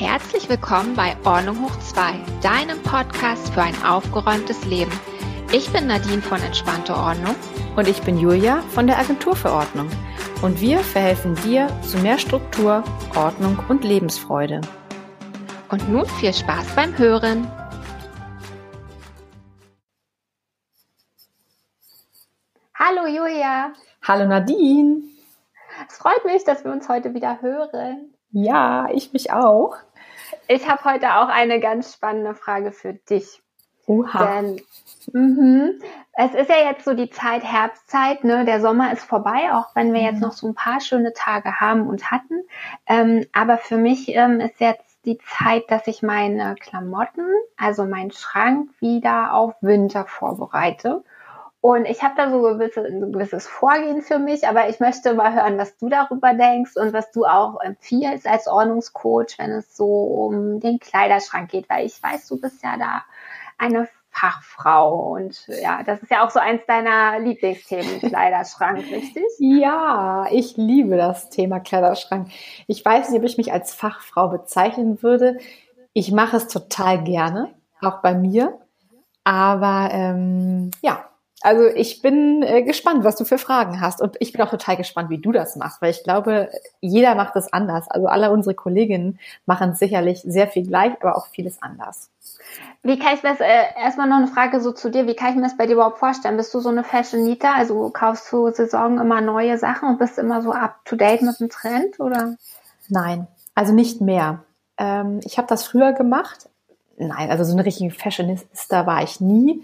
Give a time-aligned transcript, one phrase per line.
[0.00, 4.90] Herzlich willkommen bei Ordnung hoch 2, deinem Podcast für ein aufgeräumtes Leben.
[5.52, 7.36] Ich bin Nadine von Entspannte Ordnung.
[7.76, 9.90] Und ich bin Julia von der Agentur für Ordnung.
[10.40, 12.82] Und wir verhelfen dir zu mehr Struktur,
[13.14, 14.62] Ordnung und Lebensfreude.
[15.68, 17.46] Und nun viel Spaß beim Hören.
[22.74, 23.74] Hallo Julia.
[24.00, 25.02] Hallo Nadine.
[25.86, 28.14] Es freut mich, dass wir uns heute wieder hören.
[28.32, 29.76] Ja, ich mich auch.
[30.52, 33.40] Ich habe heute auch eine ganz spannende Frage für dich.
[33.86, 34.40] Oha.
[34.42, 34.60] Denn
[35.12, 35.70] mh,
[36.14, 38.44] es ist ja jetzt so die Zeit Herbstzeit, ne?
[38.44, 40.22] Der Sommer ist vorbei, auch wenn wir jetzt Mhm.
[40.22, 42.42] noch so ein paar schöne Tage haben und hatten.
[42.88, 48.10] Ähm, aber für mich ähm, ist jetzt die Zeit, dass ich meine Klamotten, also meinen
[48.10, 51.04] Schrank wieder auf Winter vorbereite.
[51.62, 55.34] Und ich habe da so gewisse, ein gewisses Vorgehen für mich, aber ich möchte mal
[55.34, 59.86] hören, was du darüber denkst und was du auch empfiehlst als Ordnungscoach, wenn es so
[59.86, 63.04] um den Kleiderschrank geht, weil ich weiß, du bist ja da
[63.58, 69.24] eine Fachfrau und ja, das ist ja auch so eins deiner Lieblingsthemen, Kleiderschrank, richtig?
[69.38, 72.28] Ja, ich liebe das Thema Kleiderschrank.
[72.66, 75.38] Ich weiß nicht, ob ich mich als Fachfrau bezeichnen würde.
[75.92, 78.58] Ich mache es total gerne, auch bei mir.
[79.24, 81.09] Aber ähm, ja,
[81.42, 84.02] also ich bin äh, gespannt, was du für Fragen hast.
[84.02, 87.34] Und ich bin auch total gespannt, wie du das machst, weil ich glaube, jeder macht
[87.36, 87.90] es anders.
[87.90, 92.10] Also alle unsere Kolleginnen machen sicherlich sehr viel gleich, aber auch vieles anders.
[92.82, 95.36] Wie kann ich das, äh, erstmal noch eine Frage so zu dir, wie kann ich
[95.36, 96.36] mir das bei dir überhaupt vorstellen?
[96.36, 100.42] Bist du so eine Fashionita, also kaufst du Saison immer neue Sachen und bist immer
[100.42, 102.36] so up to date mit dem Trend, oder?
[102.88, 104.44] Nein, also nicht mehr.
[104.78, 106.48] Ähm, ich habe das früher gemacht.
[106.96, 109.62] Nein, also so eine richtige Fashionista war ich nie.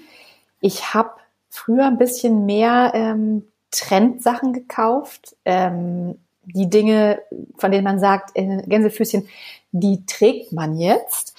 [0.61, 1.11] Ich habe
[1.57, 5.37] früher ein bisschen mehr ähm, Trendsachen gekauft.
[5.45, 7.21] Ähm, die Dinge,
[7.57, 9.29] von denen man sagt, äh, Gänsefüßchen,
[9.73, 11.37] die trägt man jetzt.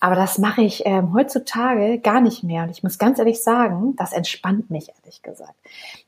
[0.00, 2.64] Aber das mache ich ähm, heutzutage gar nicht mehr.
[2.64, 5.54] Und ich muss ganz ehrlich sagen, das entspannt mich, ehrlich gesagt.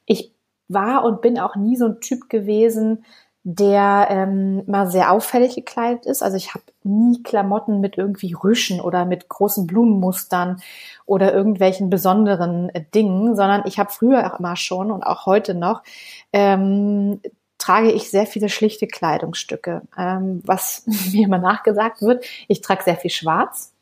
[0.05, 0.33] Ich
[0.69, 3.05] war und bin auch nie so ein Typ gewesen,
[3.49, 6.21] der ähm, mal sehr auffällig gekleidet ist.
[6.21, 10.61] Also ich habe nie Klamotten mit irgendwie Rüschen oder mit großen Blumenmustern
[11.05, 15.55] oder irgendwelchen besonderen äh, Dingen, sondern ich habe früher auch immer schon und auch heute
[15.55, 15.85] noch
[16.33, 17.21] ähm,
[17.57, 19.83] trage ich sehr viele schlichte Kleidungsstücke.
[19.97, 23.73] Ähm, was mir immer nachgesagt wird, ich trage sehr viel Schwarz.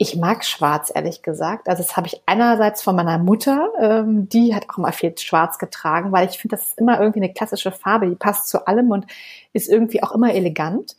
[0.00, 1.68] Ich mag Schwarz, ehrlich gesagt.
[1.68, 5.58] Also das habe ich einerseits von meiner Mutter, ähm, die hat auch immer viel Schwarz
[5.58, 8.92] getragen, weil ich finde, das ist immer irgendwie eine klassische Farbe, die passt zu allem
[8.92, 9.06] und
[9.52, 10.96] ist irgendwie auch immer elegant.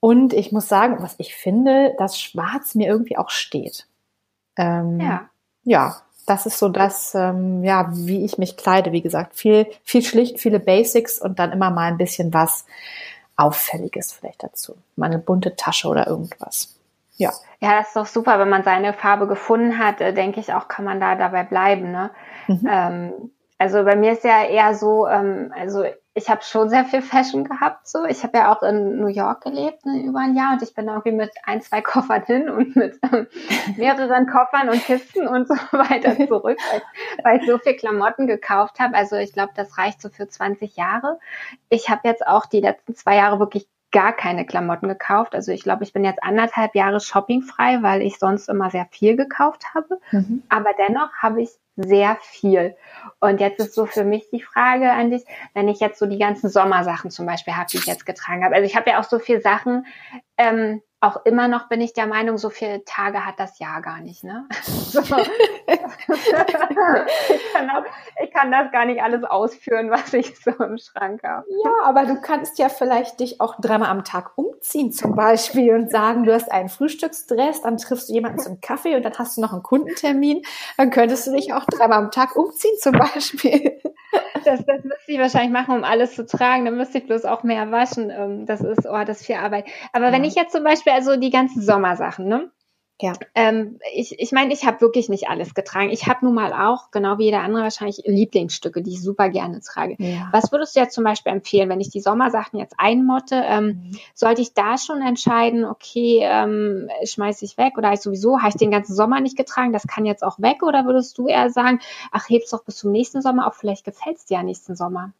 [0.00, 3.86] Und ich muss sagen, was ich finde, dass Schwarz mir irgendwie auch steht.
[4.56, 5.30] Ähm, Ja.
[5.64, 8.92] ja, das ist so das, ähm, ja, wie ich mich kleide.
[8.92, 12.66] Wie gesagt, viel, viel schlicht, viele Basics und dann immer mal ein bisschen was
[13.36, 14.76] Auffälliges vielleicht dazu.
[14.96, 16.76] Mal eine bunte Tasche oder irgendwas.
[17.20, 17.32] Ja.
[17.60, 20.68] Ja, das ist doch super, wenn man seine Farbe gefunden hat, äh, denke ich auch,
[20.68, 22.10] kann man da dabei bleiben, ne?
[22.48, 22.68] Mhm.
[22.68, 27.02] Ähm, also bei mir ist ja eher so, ähm, also ich habe schon sehr viel
[27.02, 27.86] Fashion gehabt.
[27.86, 30.74] So, ich habe ja auch in New York gelebt ne, über ein Jahr und ich
[30.74, 33.26] bin da irgendwie mit ein, zwei Koffern hin und mit ähm,
[33.76, 36.82] mehreren Koffern und Kisten und so weiter zurück, weil,
[37.22, 38.96] weil ich so viel Klamotten gekauft habe.
[38.96, 41.18] Also ich glaube, das reicht so für 20 Jahre.
[41.68, 45.34] Ich habe jetzt auch die letzten zwei Jahre wirklich gar keine Klamotten gekauft.
[45.34, 49.16] Also ich glaube, ich bin jetzt anderthalb Jahre shoppingfrei, weil ich sonst immer sehr viel
[49.16, 49.98] gekauft habe.
[50.12, 50.42] Mhm.
[50.48, 52.76] Aber dennoch habe ich sehr viel.
[53.20, 55.24] Und jetzt ist so für mich die Frage an dich,
[55.54, 58.54] wenn ich jetzt so die ganzen Sommersachen zum Beispiel habe, die ich jetzt getragen habe.
[58.54, 59.86] Also ich habe ja auch so viel Sachen,
[60.40, 64.00] ähm, auch immer noch bin ich der Meinung, so viele Tage hat das Jahr gar
[64.00, 64.46] nicht, ne?
[64.90, 65.00] So.
[65.02, 65.06] ich,
[67.52, 67.84] kann auch,
[68.24, 71.46] ich kann das gar nicht alles ausführen, was ich so im Schrank habe.
[71.64, 75.92] Ja, aber du kannst ja vielleicht dich auch dreimal am Tag umziehen zum Beispiel und
[75.92, 79.42] sagen, du hast einen Frühstücksdress, dann triffst du jemanden zum Kaffee und dann hast du
[79.42, 80.42] noch einen Kundentermin.
[80.76, 83.80] Dann könntest du dich auch dreimal am Tag umziehen zum Beispiel.
[84.44, 86.64] Das, das müsste ich wahrscheinlich machen, um alles zu tragen.
[86.64, 88.10] Dann müsste ich bloß auch mehr waschen.
[88.10, 89.66] Ähm, Das ist, oh, das ist viel Arbeit.
[89.92, 90.29] Aber wenn Ja.
[90.30, 92.50] Ich jetzt zum Beispiel also die ganzen Sommersachen, ne?
[93.02, 93.14] Ja.
[93.34, 95.90] Ähm, ich ich meine, ich habe wirklich nicht alles getragen.
[95.90, 99.60] Ich habe nun mal auch, genau wie jeder andere wahrscheinlich, Lieblingsstücke, die ich super gerne
[99.60, 99.96] trage.
[99.98, 100.28] Ja.
[100.32, 103.42] Was würdest du jetzt zum Beispiel empfehlen, wenn ich die Sommersachen jetzt einmotte?
[103.46, 108.38] Ähm, sollte ich da schon entscheiden, okay, ähm, schmeiße ich weg oder habe ich sowieso,
[108.38, 110.62] habe ich den ganzen Sommer nicht getragen, das kann jetzt auch weg?
[110.62, 111.80] Oder würdest du eher sagen,
[112.12, 115.12] ach, heb's doch bis zum nächsten Sommer auf, vielleicht gefällt's dir ja nächsten Sommer?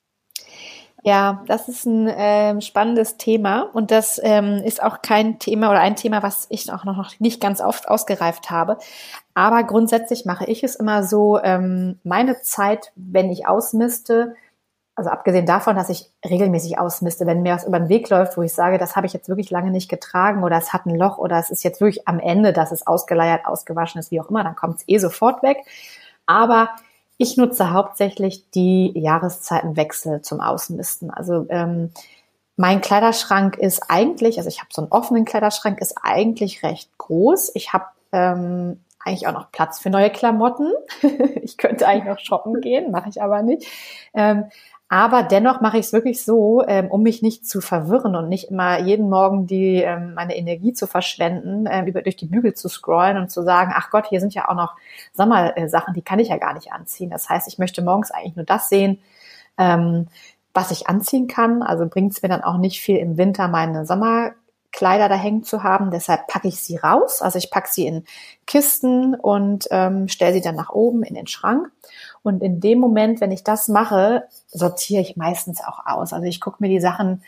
[1.03, 5.81] Ja, das ist ein ähm, spannendes Thema und das ähm, ist auch kein Thema oder
[5.81, 8.77] ein Thema, was ich auch noch nicht ganz oft ausgereift habe.
[9.33, 14.35] Aber grundsätzlich mache ich es immer so, ähm, meine Zeit, wenn ich ausmiste,
[14.97, 18.43] Also abgesehen davon, dass ich regelmäßig ausmiste, wenn mir was über den Weg läuft, wo
[18.43, 21.19] ich sage, das habe ich jetzt wirklich lange nicht getragen oder es hat ein Loch
[21.19, 24.45] oder es ist jetzt wirklich am Ende, dass es ausgeleiert, ausgewaschen ist, wie auch immer,
[24.45, 25.59] dann kommt es eh sofort weg.
[26.27, 26.71] Aber
[27.21, 31.11] ich nutze hauptsächlich die Jahreszeitenwechsel zum Ausmisten.
[31.11, 31.93] Also ähm,
[32.57, 37.53] mein Kleiderschrank ist eigentlich, also ich habe so einen offenen Kleiderschrank, ist eigentlich recht groß.
[37.55, 40.73] Ich habe ähm, eigentlich auch noch Platz für neue Klamotten.
[41.43, 43.67] ich könnte eigentlich noch shoppen gehen, mache ich aber nicht.
[44.15, 44.47] Ähm,
[44.93, 48.51] aber dennoch mache ich es wirklich so, ähm, um mich nicht zu verwirren und nicht
[48.51, 52.69] immer jeden Morgen die ähm, meine Energie zu verschwenden, äh, über durch die Bügel zu
[52.69, 54.75] scrollen und zu sagen, ach Gott, hier sind ja auch noch
[55.13, 57.09] Sommersachen, die kann ich ja gar nicht anziehen.
[57.09, 58.99] Das heißt, ich möchte morgens eigentlich nur das sehen,
[59.59, 60.09] ähm,
[60.53, 61.63] was ich anziehen kann.
[61.63, 65.63] Also bringt es mir dann auch nicht viel im Winter meine Sommerkleider da hängen zu
[65.63, 65.93] haben.
[65.93, 67.23] Deshalb packe ich sie raus.
[67.23, 68.05] Also ich packe sie in
[68.45, 71.71] Kisten und ähm, stelle sie dann nach oben in den Schrank.
[72.23, 76.13] Und in dem Moment, wenn ich das mache, sortiere ich meistens auch aus.
[76.13, 77.23] Also ich gucke mir die Sachen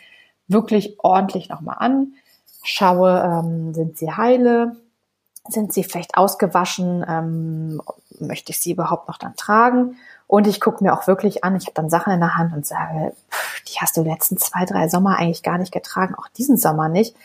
[0.49, 2.15] wirklich ordentlich nochmal an,
[2.62, 4.77] schaue, ähm, sind sie heile,
[5.49, 7.83] sind sie vielleicht ausgewaschen, ähm,
[8.21, 9.97] möchte ich sie überhaupt noch dann tragen?
[10.27, 12.67] Und ich gucke mir auch wirklich an, ich habe dann Sachen in der Hand und
[12.67, 16.56] sage, pff, die hast du letzten zwei, drei Sommer eigentlich gar nicht getragen, auch diesen
[16.56, 17.17] Sommer nicht.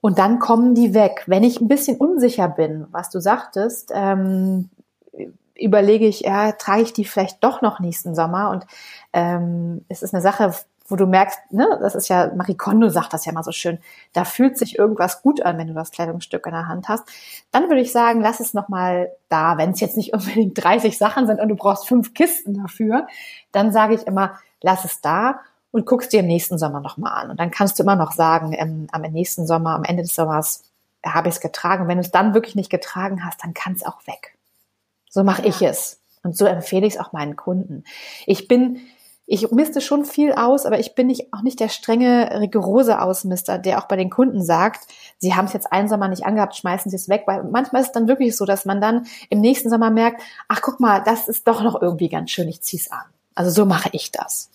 [0.00, 1.24] Und dann kommen die weg.
[1.26, 4.70] Wenn ich ein bisschen unsicher bin, was du sagtest, ähm,
[5.60, 8.50] überlege ich, ja, trage ich die vielleicht doch noch nächsten Sommer?
[8.50, 8.66] Und
[9.12, 10.54] ähm, es ist eine Sache,
[10.90, 13.78] wo du merkst, ne, das ist ja, Marie Kondo sagt das ja mal so schön,
[14.12, 17.04] da fühlt sich irgendwas gut an, wenn du das Kleidungsstück in der Hand hast.
[17.52, 19.56] Dann würde ich sagen, lass es nochmal da.
[19.56, 23.06] Wenn es jetzt nicht unbedingt 30 Sachen sind und du brauchst fünf Kisten dafür,
[23.52, 25.40] dann sage ich immer, lass es da
[25.70, 27.30] und guckst dir im nächsten Sommer nochmal an.
[27.30, 30.64] Und dann kannst du immer noch sagen, ähm, am nächsten Sommer, am Ende des Sommers
[31.06, 31.82] habe ich es getragen.
[31.82, 34.36] Und wenn du es dann wirklich nicht getragen hast, dann kann es auch weg.
[35.10, 36.00] So mache ich es.
[36.22, 37.84] Und so empfehle ich es auch meinen Kunden.
[38.26, 38.80] Ich bin,
[39.26, 43.58] ich misste schon viel aus, aber ich bin nicht, auch nicht der strenge, rigorose Ausmister,
[43.58, 44.86] der auch bei den Kunden sagt,
[45.18, 47.88] sie haben es jetzt einen Sommer nicht angehabt, schmeißen sie es weg, weil manchmal ist
[47.88, 51.28] es dann wirklich so, dass man dann im nächsten Sommer merkt, ach guck mal, das
[51.28, 53.04] ist doch noch irgendwie ganz schön, ich zieh's an.
[53.34, 54.50] Also so mache ich das.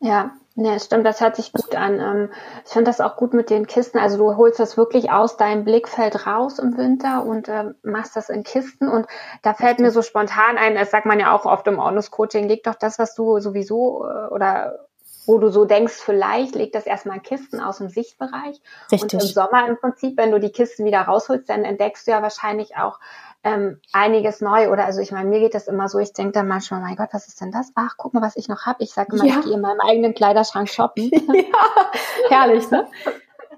[0.00, 1.98] Ja, Ne, stimmt, das hört sich gut an.
[1.98, 2.30] Ähm,
[2.64, 3.98] ich finde das auch gut mit den Kisten.
[3.98, 8.30] Also du holst das wirklich aus deinem Blickfeld raus im Winter und ähm, machst das
[8.30, 8.88] in Kisten.
[8.88, 9.08] Und
[9.42, 12.62] da fällt mir so spontan ein, das sagt man ja auch oft im Ordnungscoaching, leg
[12.62, 14.86] doch das, was du sowieso äh, oder
[15.26, 18.60] wo du so denkst, vielleicht leg das erstmal in Kisten aus dem Sichtbereich.
[18.92, 19.14] Richtig.
[19.14, 22.22] Und im Sommer im Prinzip, wenn du die Kisten wieder rausholst, dann entdeckst du ja
[22.22, 23.00] wahrscheinlich auch
[23.44, 24.70] ähm, einiges neu.
[24.70, 27.10] Oder also ich meine, mir geht das immer so, ich denke dann manchmal, mein Gott,
[27.12, 27.70] was ist denn das?
[27.74, 28.82] Ach, guck mal, was ich noch habe.
[28.82, 29.36] Ich sage immer, ja.
[29.38, 31.10] ich gehe in meinem eigenen Kleiderschrank shoppen.
[31.32, 31.90] ja,
[32.30, 32.86] herrlich, ne?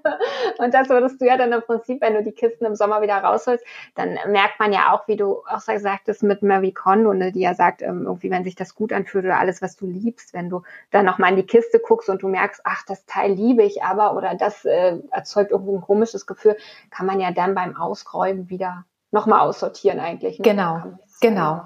[0.57, 3.15] Und das würdest du ja dann im Prinzip, wenn du die Kisten im Sommer wieder
[3.15, 3.63] rausholst,
[3.95, 7.53] dann merkt man ja auch, wie du auch sagtest mit Marie Kondo, ne, die ja
[7.53, 10.63] sagt, ähm, irgendwie, wenn sich das gut anfühlt oder alles, was du liebst, wenn du
[10.91, 14.15] dann nochmal in die Kiste guckst und du merkst, ach, das Teil liebe ich aber
[14.15, 16.57] oder das äh, erzeugt irgendwie ein komisches Gefühl,
[16.89, 18.85] kann man ja dann beim Ausräumen wieder
[19.17, 20.39] nochmal aussortieren eigentlich.
[20.39, 20.43] Ne?
[20.43, 20.81] Genau,
[21.21, 21.61] genau.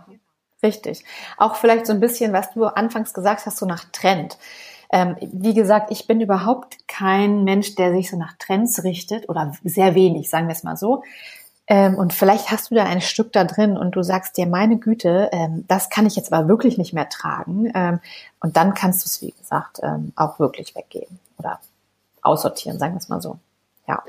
[0.63, 1.03] Richtig.
[1.37, 4.37] Auch vielleicht so ein bisschen, was du anfangs gesagt hast, so nach Trend.
[4.91, 9.53] Ähm, wie gesagt, ich bin überhaupt kein Mensch, der sich so nach Trends richtet oder
[9.63, 11.03] sehr wenig, sagen wir es mal so.
[11.67, 14.77] Ähm, und vielleicht hast du da ein Stück da drin und du sagst dir, meine
[14.77, 17.71] Güte, ähm, das kann ich jetzt aber wirklich nicht mehr tragen.
[17.73, 17.99] Ähm,
[18.41, 21.59] und dann kannst du es, wie gesagt, ähm, auch wirklich weggeben oder
[22.21, 23.39] aussortieren, sagen wir es mal so.
[23.87, 24.03] Ja.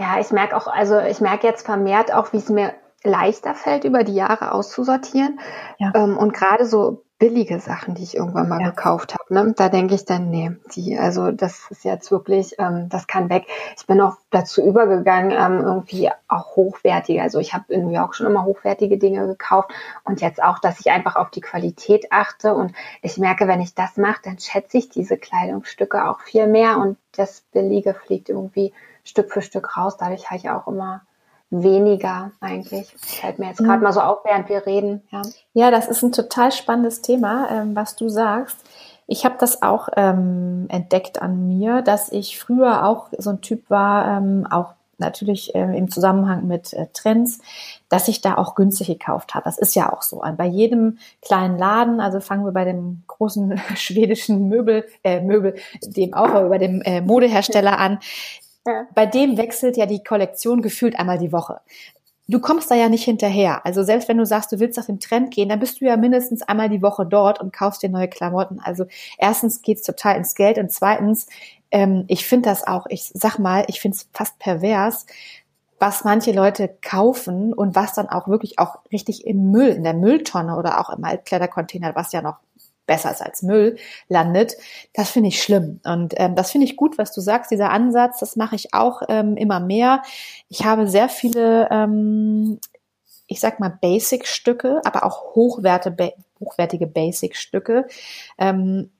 [0.00, 2.72] Ja, ich merke auch, also ich merke jetzt vermehrt auch, wie es mir
[3.04, 5.38] leichter fällt, über die Jahre auszusortieren.
[5.76, 5.92] Ja.
[5.94, 8.70] Ähm, und gerade so billige Sachen, die ich irgendwann mal ja.
[8.70, 12.88] gekauft habe, ne, da denke ich dann, nee, die, also das ist jetzt wirklich, ähm,
[12.88, 13.44] das kann weg.
[13.76, 17.20] Ich bin auch dazu übergegangen, ähm, irgendwie auch hochwertige.
[17.20, 19.70] Also ich habe in New York schon immer hochwertige Dinge gekauft
[20.04, 22.54] und jetzt auch, dass ich einfach auf die Qualität achte.
[22.54, 26.78] Und ich merke, wenn ich das mache, dann schätze ich diese Kleidungsstücke auch viel mehr
[26.78, 28.72] und das Billige fliegt irgendwie
[29.04, 29.96] Stück für Stück raus.
[29.98, 31.02] Dadurch habe ich auch immer
[31.50, 32.94] weniger eigentlich.
[32.96, 33.82] Fällt mir jetzt gerade mhm.
[33.82, 35.02] mal so auf, während wir reden.
[35.10, 38.56] Ja, ja das ist ein total spannendes Thema, ähm, was du sagst.
[39.06, 43.68] Ich habe das auch ähm, entdeckt an mir, dass ich früher auch so ein Typ
[43.68, 47.40] war, ähm, auch natürlich äh, im Zusammenhang mit äh, Trends,
[47.88, 49.44] dass ich da auch günstig gekauft habe.
[49.44, 50.22] Das ist ja auch so.
[50.36, 56.14] Bei jedem kleinen Laden, also fangen wir bei dem großen schwedischen Möbel, äh, Möbel, dem
[56.14, 57.98] auch, aber bei dem äh, Modehersteller an,
[58.66, 58.86] ja.
[58.94, 61.60] Bei dem wechselt ja die Kollektion gefühlt einmal die Woche.
[62.28, 63.66] Du kommst da ja nicht hinterher.
[63.66, 65.96] Also selbst wenn du sagst, du willst nach dem Trend gehen, dann bist du ja
[65.96, 68.60] mindestens einmal die Woche dort und kaufst dir neue Klamotten.
[68.60, 68.86] Also
[69.18, 71.26] erstens geht's total ins Geld und zweitens,
[71.72, 75.06] ähm, ich finde das auch, ich sag mal, ich finde es fast pervers,
[75.80, 79.94] was manche Leute kaufen und was dann auch wirklich auch richtig im Müll, in der
[79.94, 82.36] Mülltonne oder auch im Altkleidercontainer, was ja noch
[82.90, 83.76] besser ist als Müll,
[84.08, 84.56] landet.
[84.94, 85.78] Das finde ich schlimm.
[85.84, 89.02] Und ähm, das finde ich gut, was du sagst, dieser Ansatz, das mache ich auch
[89.08, 90.02] ähm, immer mehr.
[90.48, 92.58] Ich habe sehr viele, ähm,
[93.28, 95.94] ich sag mal, Basic-Stücke, aber auch hochwerte,
[96.40, 97.86] hochwertige Basic-Stücke.
[98.38, 98.90] Ähm,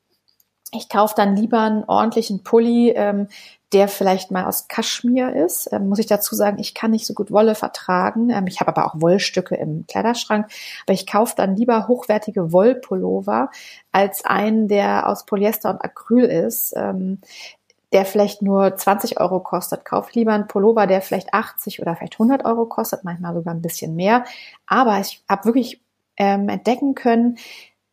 [0.73, 3.29] ich kaufe dann lieber einen ordentlichen Pulli, ähm,
[3.73, 5.73] der vielleicht mal aus Kaschmir ist.
[5.73, 8.31] Ähm, muss ich dazu sagen, ich kann nicht so gut Wolle vertragen.
[8.31, 10.47] Ähm, ich habe aber auch Wollstücke im Kleiderschrank.
[10.87, 13.51] Aber ich kaufe dann lieber hochwertige Wollpullover
[13.93, 16.73] als einen, der aus Polyester und Acryl ist.
[16.77, 17.19] Ähm,
[17.93, 19.85] der vielleicht nur 20 Euro kostet.
[19.85, 23.63] Kauf lieber einen Pullover, der vielleicht 80 oder vielleicht 100 Euro kostet, manchmal sogar ein
[23.63, 24.25] bisschen mehr.
[24.67, 25.81] Aber ich habe wirklich
[26.17, 27.39] ähm, entdecken können,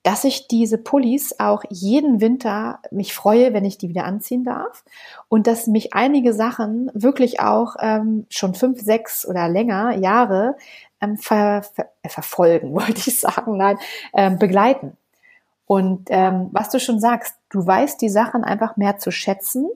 [0.07, 4.85] dass ich diese Pullis auch jeden Winter mich freue, wenn ich die wieder anziehen darf
[5.27, 10.55] und dass mich einige Sachen wirklich auch ähm, schon fünf, sechs oder länger Jahre
[11.01, 13.77] ähm, ver, ver, äh, verfolgen, wollte ich sagen, nein,
[14.13, 14.95] ähm, begleiten.
[15.65, 19.67] Und ähm, was du schon sagst, du weißt die Sachen einfach mehr zu schätzen,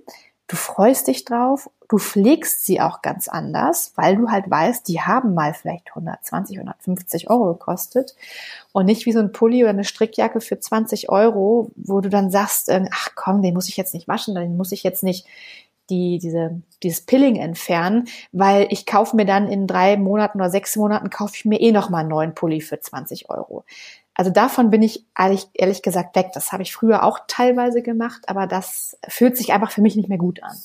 [0.51, 4.99] du freust dich drauf, du pflegst sie auch ganz anders, weil du halt weißt, die
[4.99, 8.17] haben mal vielleicht 120, 150 Euro gekostet
[8.73, 12.31] und nicht wie so ein Pulli oder eine Strickjacke für 20 Euro, wo du dann
[12.31, 15.25] sagst, äh, ach komm, den muss ich jetzt nicht waschen, den muss ich jetzt nicht
[15.89, 20.75] die, diese, dieses Pilling entfernen, weil ich kaufe mir dann in drei Monaten oder sechs
[20.75, 23.63] Monaten kaufe ich mir eh noch mal einen neuen Pulli für 20 Euro.
[24.13, 26.31] Also davon bin ich ehrlich, ehrlich gesagt weg.
[26.33, 30.09] Das habe ich früher auch teilweise gemacht, aber das fühlt sich einfach für mich nicht
[30.09, 30.55] mehr gut an.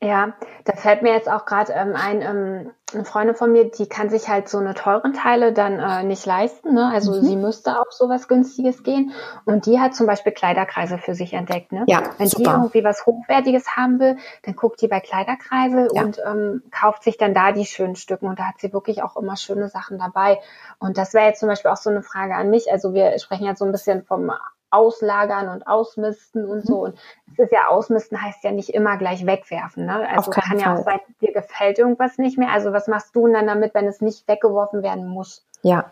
[0.00, 3.88] Ja, da fällt mir jetzt auch gerade ähm, ein, ähm, eine Freundin von mir, die
[3.88, 6.72] kann sich halt so eine teuren Teile dann äh, nicht leisten.
[6.72, 6.88] Ne?
[6.92, 7.24] Also mhm.
[7.24, 9.12] sie müsste auf sowas Günstiges gehen.
[9.44, 11.72] Und die hat zum Beispiel Kleiderkreise für sich entdeckt.
[11.72, 11.82] Ne?
[11.88, 12.44] Ja, Wenn super.
[12.44, 16.02] die irgendwie was Hochwertiges haben will, dann guckt die bei Kleiderkreise ja.
[16.02, 18.28] und ähm, kauft sich dann da die schönen Stücken.
[18.28, 20.38] Und da hat sie wirklich auch immer schöne Sachen dabei.
[20.78, 22.70] Und das wäre jetzt zum Beispiel auch so eine Frage an mich.
[22.70, 24.30] Also wir sprechen jetzt so ein bisschen vom
[24.70, 26.78] auslagern und ausmisten und so.
[26.78, 26.82] Mhm.
[26.82, 26.98] Und
[27.32, 29.86] es ist ja ausmisten heißt ja nicht immer gleich wegwerfen.
[29.86, 30.08] Ne?
[30.08, 32.50] Also kann ja auch sein, dir gefällt irgendwas nicht mehr.
[32.50, 35.44] Also was machst du dann damit, wenn es nicht weggeworfen werden muss?
[35.62, 35.90] Ja.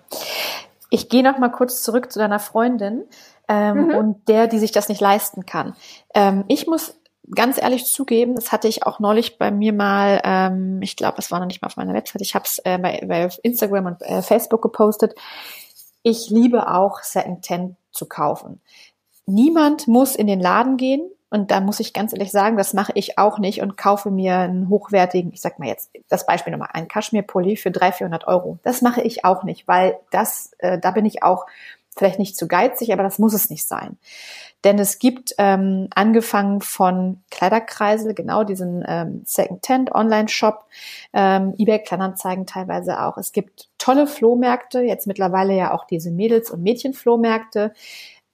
[0.91, 3.05] Ich gehe noch mal kurz zurück zu deiner Freundin
[3.49, 3.95] ähm, mhm.
[3.95, 5.75] und der, die sich das nicht leisten kann.
[6.15, 6.99] Ähm, ich muss
[7.35, 11.31] ganz ehrlich zugeben, das hatte ich auch neulich bei mir mal, ähm, ich glaube, es
[11.31, 14.03] war noch nicht mal auf meiner Website, ich habe es äh, bei, bei Instagram und
[14.03, 15.15] äh, Facebook gepostet.
[16.09, 18.61] Ich liebe auch Second zu kaufen.
[19.27, 22.93] Niemand muss in den Laden gehen und da muss ich ganz ehrlich sagen, das mache
[22.95, 26.69] ich auch nicht und kaufe mir einen hochwertigen, ich sag mal jetzt das Beispiel nochmal,
[26.75, 28.61] einen Kaschmir-Pulli für 300, 400 Euro.
[28.63, 31.45] Das mache ich auch nicht, weil das, äh, da bin ich auch
[31.97, 33.97] vielleicht nicht zu geizig, aber das muss es nicht sein.
[34.65, 40.65] Denn es gibt ähm, angefangen von Kleiderkreisel, genau diesen ähm, Second-Hand Online-Shop,
[41.13, 43.17] ähm, eBay Kleinanzeigen teilweise auch.
[43.17, 47.73] Es gibt tolle Flohmärkte, jetzt mittlerweile ja auch diese Mädels- und Mädchenflohmärkte,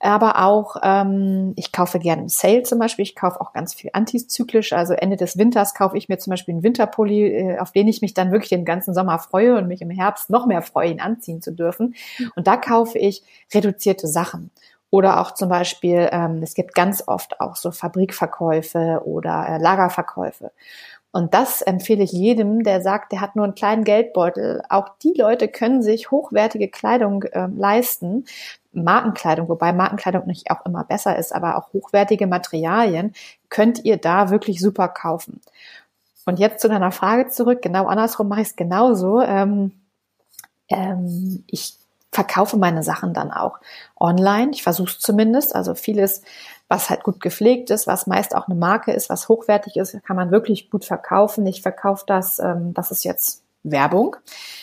[0.03, 3.89] aber auch, ähm, ich kaufe gerne im Sale zum Beispiel, ich kaufe auch ganz viel
[3.93, 7.87] antizyklisch, also Ende des Winters kaufe ich mir zum Beispiel einen Winterpulli, äh, auf den
[7.87, 10.91] ich mich dann wirklich den ganzen Sommer freue und mich im Herbst noch mehr freue,
[10.91, 11.95] ihn anziehen zu dürfen.
[12.35, 14.51] Und da kaufe ich reduzierte Sachen.
[14.89, 20.51] Oder auch zum Beispiel, ähm, es gibt ganz oft auch so Fabrikverkäufe oder äh, Lagerverkäufe.
[21.11, 24.63] Und das empfehle ich jedem, der sagt, der hat nur einen kleinen Geldbeutel.
[24.69, 28.25] Auch die Leute können sich hochwertige Kleidung äh, leisten,
[28.73, 33.13] Markenkleidung, wobei Markenkleidung nicht auch immer besser ist, aber auch hochwertige Materialien
[33.49, 35.41] könnt ihr da wirklich super kaufen.
[36.25, 37.61] Und jetzt zu deiner Frage zurück.
[37.61, 39.21] Genau andersrum mache ich es genauso.
[39.21, 39.71] Ähm,
[40.69, 41.75] ähm, ich
[42.11, 43.59] verkaufe meine Sachen dann auch
[43.99, 44.51] online.
[44.51, 45.55] Ich versuche es zumindest.
[45.55, 46.21] Also vieles,
[46.67, 50.15] was halt gut gepflegt ist, was meist auch eine Marke ist, was hochwertig ist, kann
[50.15, 51.45] man wirklich gut verkaufen.
[51.45, 54.17] Ich verkaufe das, ähm, das ist jetzt Werbung.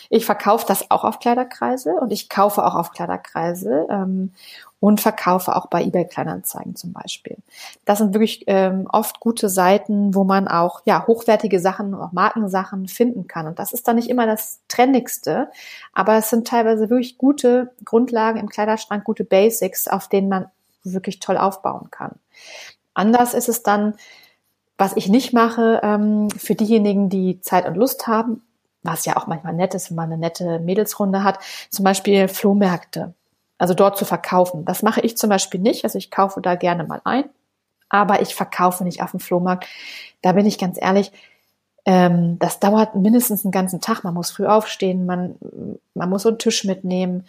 [0.09, 4.33] Ich verkaufe das auch auf Kleiderkreise und ich kaufe auch auf Kleiderkreise ähm,
[4.79, 7.37] und verkaufe auch bei eBay Kleinanzeigen zum Beispiel.
[7.85, 12.87] Das sind wirklich ähm, oft gute Seiten, wo man auch ja hochwertige Sachen, auch Markensachen
[12.87, 13.47] finden kann.
[13.47, 15.49] Und das ist dann nicht immer das Trendigste,
[15.93, 20.47] aber es sind teilweise wirklich gute Grundlagen im Kleiderschrank, gute Basics, auf denen man
[20.83, 22.15] wirklich toll aufbauen kann.
[22.93, 23.95] Anders ist es dann,
[24.77, 28.41] was ich nicht mache, ähm, für diejenigen, die Zeit und Lust haben,
[28.83, 33.13] was ja auch manchmal nett ist, wenn man eine nette Mädelsrunde hat, zum Beispiel Flohmärkte,
[33.57, 34.65] also dort zu verkaufen.
[34.65, 37.25] Das mache ich zum Beispiel nicht, also ich kaufe da gerne mal ein,
[37.89, 39.67] aber ich verkaufe nicht auf dem Flohmarkt.
[40.21, 41.11] Da bin ich ganz ehrlich,
[41.85, 44.03] ähm, das dauert mindestens einen ganzen Tag.
[44.03, 45.35] Man muss früh aufstehen, man,
[45.93, 47.25] man muss so einen Tisch mitnehmen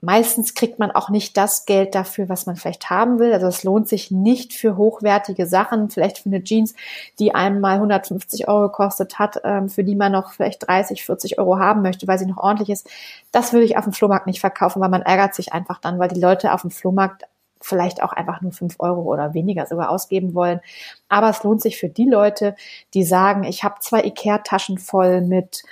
[0.00, 3.32] meistens kriegt man auch nicht das Geld dafür, was man vielleicht haben will.
[3.32, 6.74] Also es lohnt sich nicht für hochwertige Sachen, vielleicht für eine Jeans,
[7.18, 11.38] die einem mal 150 Euro gekostet hat, ähm, für die man noch vielleicht 30, 40
[11.38, 12.88] Euro haben möchte, weil sie noch ordentlich ist.
[13.32, 16.08] Das würde ich auf dem Flohmarkt nicht verkaufen, weil man ärgert sich einfach dann, weil
[16.08, 17.24] die Leute auf dem Flohmarkt
[17.60, 20.60] vielleicht auch einfach nur fünf Euro oder weniger sogar ausgeben wollen.
[21.08, 22.56] Aber es lohnt sich für die Leute,
[22.94, 25.62] die sagen, ich habe zwei Ikea-Taschen voll mit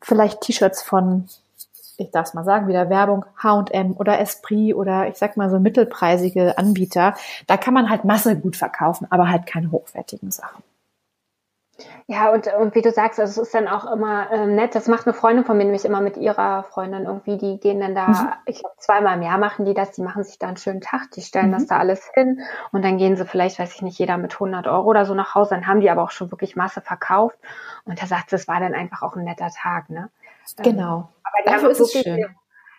[0.00, 1.28] vielleicht T-Shirts von,
[1.98, 5.58] ich darf es mal sagen, wieder Werbung, H&M oder Esprit oder ich sag mal so
[5.58, 7.14] mittelpreisige Anbieter.
[7.46, 10.62] Da kann man halt Masse gut verkaufen, aber halt keine hochwertigen Sachen.
[12.08, 14.74] Ja, und, und wie du sagst, also es ist dann auch immer ähm, nett.
[14.74, 17.36] Das macht eine Freundin von mir nämlich immer mit ihrer Freundin irgendwie.
[17.36, 18.32] Die gehen dann da, mhm.
[18.46, 19.92] ich glaube, zweimal im Jahr machen die das.
[19.92, 21.10] Die machen sich da einen schönen Tag.
[21.12, 21.52] Die stellen mhm.
[21.52, 22.40] das da alles hin.
[22.72, 25.34] Und dann gehen sie vielleicht, weiß ich nicht, jeder mit 100 Euro oder so nach
[25.34, 25.50] Hause.
[25.50, 27.38] Dann haben die aber auch schon wirklich Masse verkauft.
[27.84, 30.10] Und da sagt sie, es war dann einfach auch ein netter Tag, ne?
[30.56, 31.08] Genau.
[31.22, 32.26] Aber Dafür ist es schön.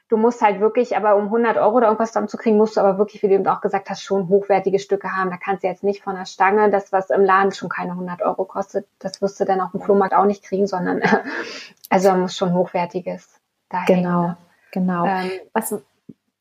[0.10, 2.98] Du musst halt wirklich, aber um 100 Euro oder irgendwas zu kriegen, musst du aber
[2.98, 5.30] wirklich, wie du eben auch gesagt hast, schon hochwertige Stücke haben.
[5.30, 8.24] Da kannst du jetzt nicht von der Stange, das, was im Laden schon keine 100
[8.24, 11.02] Euro kostet, das wirst du dann auf dem Flohmarkt auch nicht kriegen, sondern,
[11.90, 13.98] also da muss schon hochwertiges dahin.
[13.98, 14.38] Genau, ne?
[14.72, 15.06] genau.
[15.06, 15.76] Ähm, was,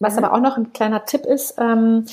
[0.01, 0.25] was mhm.
[0.25, 2.07] aber auch noch ein kleiner Tipp ist, ähm,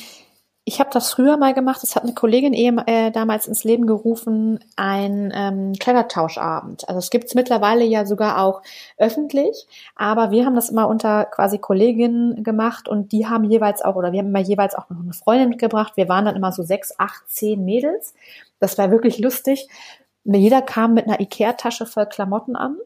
[0.68, 3.86] ich habe das früher mal gemacht, das hat eine Kollegin eben, äh, damals ins Leben
[3.86, 6.90] gerufen, ein ähm, Kleidertauschabend.
[6.90, 8.64] Also es gibt's mittlerweile ja sogar auch
[8.98, 13.96] öffentlich, aber wir haben das immer unter quasi Kolleginnen gemacht und die haben jeweils auch,
[13.96, 15.94] oder wir haben immer jeweils auch noch eine Freundin mitgebracht.
[15.98, 18.16] Wir waren dann immer so sechs, acht, zehn Mädels.
[18.60, 19.70] Das war wirklich lustig.
[20.24, 22.78] Jeder kam mit einer Ikea-Tasche voll Klamotten an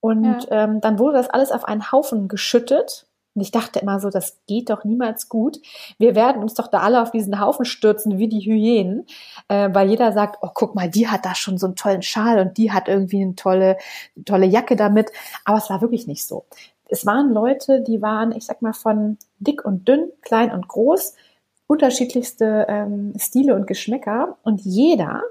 [0.00, 0.64] und ja.
[0.64, 4.38] ähm, dann wurde das alles auf einen Haufen geschüttet und ich dachte immer so, das
[4.46, 5.58] geht doch niemals gut.
[5.98, 9.06] Wir werden uns doch da alle auf diesen Haufen stürzen wie die Hyänen,
[9.48, 12.38] äh, weil jeder sagt, oh, guck mal, die hat da schon so einen tollen Schal
[12.38, 13.76] und die hat irgendwie eine tolle,
[14.24, 15.10] tolle Jacke damit.
[15.44, 16.44] Aber es war wirklich nicht so.
[16.88, 21.14] Es waren Leute, die waren, ich sag mal, von dick und dünn, klein und groß,
[21.66, 24.36] unterschiedlichste ähm, Stile und Geschmäcker.
[24.42, 25.22] Und jeder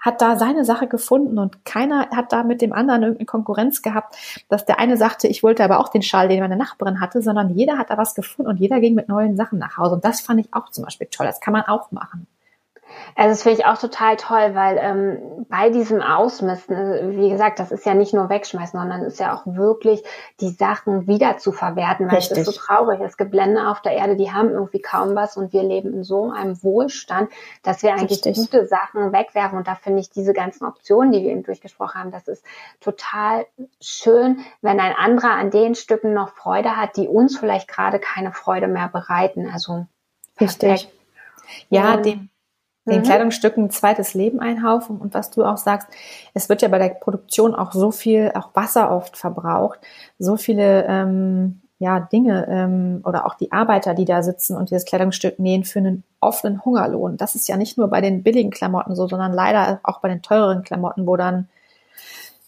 [0.00, 4.16] hat da seine Sache gefunden und keiner hat da mit dem anderen irgendeine Konkurrenz gehabt,
[4.48, 7.50] dass der eine sagte, ich wollte aber auch den Schal, den meine Nachbarin hatte, sondern
[7.50, 9.94] jeder hat da was gefunden und jeder ging mit neuen Sachen nach Hause.
[9.96, 11.26] Und das fand ich auch zum Beispiel toll.
[11.26, 12.26] Das kann man auch machen.
[13.14, 17.58] Also das finde ich auch total toll, weil ähm, bei diesem Ausmisten, äh, wie gesagt,
[17.58, 20.02] das ist ja nicht nur wegschmeißen, sondern ist ja auch wirklich
[20.40, 22.38] die Sachen wieder zu verwerten, weil Richtig.
[22.38, 23.00] es ist so traurig.
[23.00, 26.04] Es gibt Länder auf der Erde, die haben irgendwie kaum was und wir leben in
[26.04, 27.30] so einem Wohlstand,
[27.62, 28.36] dass wir eigentlich Richtig.
[28.36, 29.58] gute Sachen wegwerfen.
[29.58, 32.44] Und da finde ich diese ganzen Optionen, die wir eben durchgesprochen haben, das ist
[32.80, 33.46] total
[33.80, 38.32] schön, wenn ein anderer an den Stücken noch Freude hat, die uns vielleicht gerade keine
[38.32, 39.48] Freude mehr bereiten.
[39.52, 39.86] Also
[40.40, 40.68] Richtig.
[40.68, 40.92] Perfekt.
[41.70, 42.28] Ja, dem
[42.86, 43.04] den mhm.
[43.04, 44.98] Kleidungsstücken ein zweites Leben einhaufen.
[44.98, 45.88] Und was du auch sagst,
[46.34, 49.80] es wird ja bei der Produktion auch so viel, auch Wasser oft verbraucht,
[50.18, 54.86] so viele ähm, ja, Dinge ähm, oder auch die Arbeiter, die da sitzen und dieses
[54.86, 57.16] Kleidungsstück nähen für einen offenen Hungerlohn.
[57.16, 60.22] Das ist ja nicht nur bei den billigen Klamotten so, sondern leider auch bei den
[60.22, 61.48] teureren Klamotten, wo dann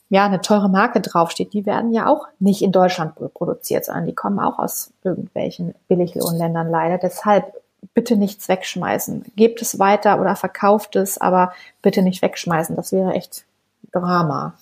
[0.09, 1.53] ja eine teure Marke draufsteht.
[1.53, 6.71] Die werden ja auch nicht in Deutschland produziert, sondern die kommen auch aus irgendwelchen Billiglohnländern
[6.71, 6.97] leider.
[6.97, 7.53] Deshalb
[7.95, 9.33] bitte nichts wegschmeißen.
[9.37, 12.77] Gebt es weiter oder verkauft es, aber bitte nicht wegschmeißen.
[12.77, 13.45] Das wäre echt
[13.93, 14.55] Drama.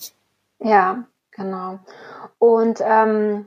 [0.59, 1.79] Ja, genau.
[2.39, 3.47] Und ähm,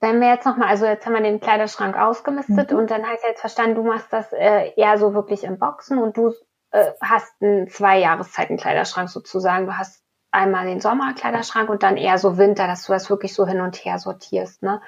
[0.00, 2.78] wenn wir jetzt nochmal, also jetzt haben wir den Kleiderschrank ausgemistet mhm.
[2.78, 5.98] und dann habe ich jetzt verstanden, du machst das äh, eher so wirklich im Boxen
[5.98, 6.32] und du
[6.70, 9.66] äh, hast einen zwei Jahreszeiten Kleiderschrank sozusagen.
[9.66, 13.46] Du hast einmal den Sommerkleiderschrank und dann eher so Winter, dass du das wirklich so
[13.46, 14.62] hin und her sortierst.
[14.62, 14.80] Ne?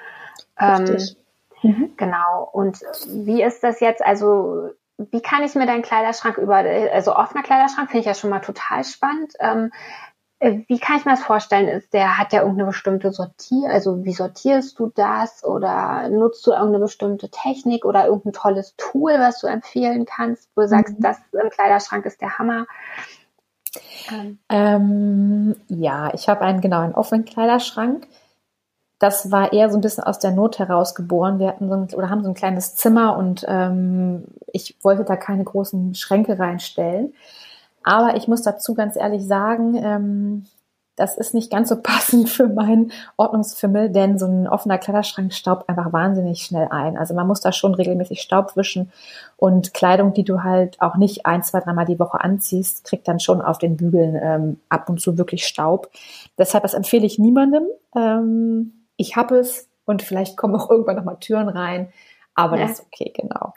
[0.61, 1.11] Richtig.
[1.11, 1.23] Ähm,
[1.61, 1.93] Mhm.
[1.97, 2.49] Genau.
[2.51, 4.03] Und wie ist das jetzt?
[4.03, 8.29] Also, wie kann ich mir deinen Kleiderschrank über, also offener Kleiderschrank finde ich ja schon
[8.29, 9.33] mal total spannend.
[9.39, 9.71] Ähm,
[10.39, 11.67] äh, wie kann ich mir das vorstellen?
[11.67, 16.51] Ist der hat ja irgendeine bestimmte Sortier, also wie sortierst du das oder nutzt du
[16.51, 21.03] irgendeine bestimmte Technik oder irgendein tolles Tool, was du empfehlen kannst, wo du sagst, mhm.
[21.03, 22.67] das im Kleiderschrank ist der Hammer?
[24.11, 24.39] Ähm.
[24.49, 28.07] Ähm, ja, ich habe einen genau einen offenen Kleiderschrank
[28.99, 31.39] das war eher so ein bisschen aus der Not heraus geboren.
[31.39, 35.15] Wir hatten so ein, oder haben so ein kleines Zimmer und ähm, ich wollte da
[35.15, 37.13] keine großen Schränke reinstellen.
[37.81, 40.45] Aber ich muss dazu ganz ehrlich sagen, ähm,
[40.97, 45.69] das ist nicht ganz so passend für meinen Ordnungsfimmel, denn so ein offener Kleiderschrank staubt
[45.69, 46.97] einfach wahnsinnig schnell ein.
[46.97, 48.91] Also man muss da schon regelmäßig Staub wischen
[49.37, 53.21] und Kleidung, die du halt auch nicht ein, zwei, dreimal die Woche anziehst, kriegt dann
[53.21, 55.89] schon auf den Bügeln ähm, ab und zu wirklich Staub.
[56.37, 57.63] Deshalb, das empfehle ich niemandem.
[57.95, 61.91] Ähm, ich habe es und vielleicht kommen auch irgendwann nochmal Türen rein,
[62.35, 62.67] aber ja.
[62.67, 63.53] das ist okay, genau.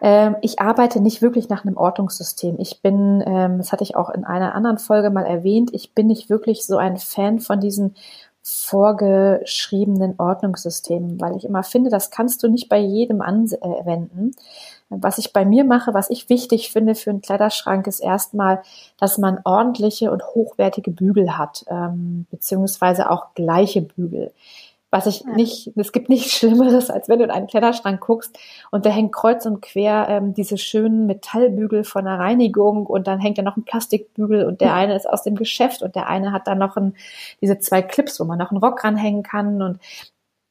[0.00, 2.56] Ähm, ich arbeite nicht wirklich nach einem Ordnungssystem.
[2.58, 6.06] Ich bin, ähm, das hatte ich auch in einer anderen Folge mal erwähnt, ich bin
[6.06, 7.94] nicht wirklich so ein Fan von diesen
[8.42, 14.32] vorgeschriebenen Ordnungssystemen, weil ich immer finde, das kannst du nicht bei jedem anwenden.
[14.88, 18.62] Was ich bei mir mache, was ich wichtig finde für einen Kleiderschrank, ist erstmal,
[18.98, 24.32] dass man ordentliche und hochwertige Bügel hat, ähm, beziehungsweise auch gleiche Bügel
[24.92, 25.32] Was ich ja.
[25.34, 28.36] nicht, es gibt nichts Schlimmeres, als wenn du in einen Kleiderschrank guckst
[28.72, 33.20] und da hängt kreuz und quer ähm, diese schönen Metallbügel von der Reinigung und dann
[33.20, 36.32] hängt da noch ein Plastikbügel und der eine ist aus dem Geschäft und der eine
[36.32, 36.94] hat dann noch ein,
[37.40, 39.78] diese zwei Clips, wo man noch einen Rock ranhängen kann und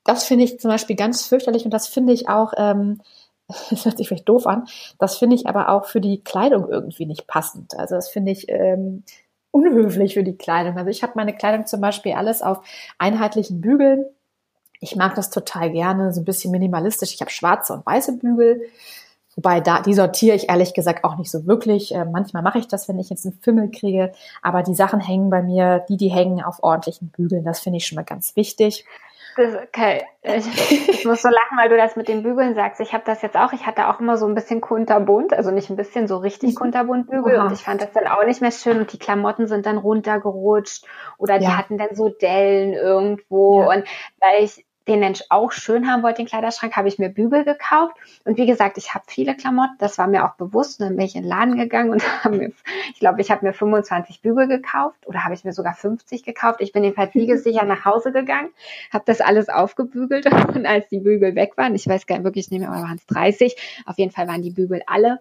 [0.05, 3.01] das finde ich zum Beispiel ganz fürchterlich und das finde ich auch, ähm,
[3.69, 4.67] das hört sich vielleicht doof an,
[4.99, 7.77] das finde ich aber auch für die Kleidung irgendwie nicht passend.
[7.77, 9.03] Also das finde ich ähm,
[9.51, 10.77] unhöflich für die Kleidung.
[10.77, 12.61] Also ich habe meine Kleidung zum Beispiel alles auf
[12.97, 14.05] einheitlichen Bügeln.
[14.79, 17.13] Ich mag das total gerne, so ein bisschen minimalistisch.
[17.13, 18.61] Ich habe schwarze und weiße Bügel.
[19.35, 21.95] Wobei da, die sortiere ich ehrlich gesagt auch nicht so wirklich.
[21.95, 24.11] Äh, manchmal mache ich das, wenn ich jetzt einen Fimmel kriege.
[24.41, 27.45] Aber die Sachen hängen bei mir, die, die hängen auf ordentlichen Bügeln.
[27.45, 28.85] Das finde ich schon mal ganz wichtig.
[29.37, 32.81] Das, okay, ich, ich, muss so lachen, weil du das mit den Bügeln sagst.
[32.81, 33.53] Ich habe das jetzt auch.
[33.53, 36.55] Ich hatte auch immer so ein bisschen kunterbunt, also nicht ein bisschen, so richtig mhm.
[36.55, 37.35] kunterbunt Bügel.
[37.35, 37.45] Oha.
[37.45, 38.79] Und ich fand das dann auch nicht mehr schön.
[38.79, 40.85] Und die Klamotten sind dann runtergerutscht
[41.17, 41.57] oder die ja.
[41.57, 43.61] hatten dann so Dellen irgendwo.
[43.61, 43.69] Ja.
[43.69, 43.85] Und
[44.19, 47.95] weil ich den Mensch auch schön haben wollte, den Kleiderschrank, habe ich mir Bügel gekauft.
[48.25, 50.79] Und wie gesagt, ich habe viele Klamotten, das war mir auch bewusst.
[50.79, 52.51] Und dann bin ich in den Laden gegangen und habe mir,
[52.93, 56.61] ich glaube, ich habe mir 25 Bügel gekauft oder habe ich mir sogar 50 gekauft.
[56.61, 58.49] Ich bin jedenfalls siegessicher nach Hause gegangen,
[58.91, 62.49] habe das alles aufgebügelt und als die Bügel weg waren, ich weiß gar nicht wirklich
[62.49, 65.19] nicht mehr, aber waren es 30, auf jeden Fall waren die Bügel alle.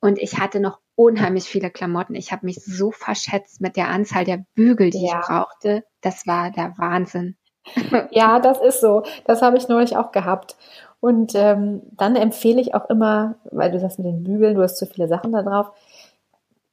[0.00, 2.14] Und ich hatte noch unheimlich viele Klamotten.
[2.14, 5.20] Ich habe mich so verschätzt mit der Anzahl der Bügel, die ja.
[5.20, 5.84] ich brauchte.
[6.00, 7.36] Das war der Wahnsinn
[8.10, 9.02] ja, das ist so.
[9.24, 10.56] Das habe ich neulich auch gehabt.
[11.00, 14.76] Und ähm, dann empfehle ich auch immer, weil du sagst mit den Bügeln, du hast
[14.76, 15.70] zu viele Sachen da drauf.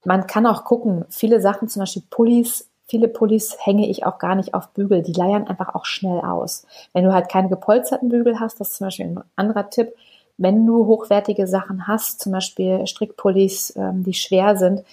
[0.05, 4.35] Man kann auch gucken, viele Sachen, zum Beispiel Pullis, viele Pullis hänge ich auch gar
[4.35, 5.01] nicht auf Bügel.
[5.01, 6.65] Die leiern einfach auch schnell aus.
[6.93, 9.93] Wenn du halt keine gepolsterten Bügel hast, das ist zum Beispiel ein anderer Tipp.
[10.37, 14.83] Wenn du hochwertige Sachen hast, zum Beispiel Strickpullis, ähm, die schwer sind,